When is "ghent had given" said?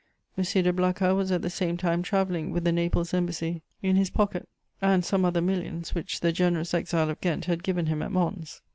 7.21-7.85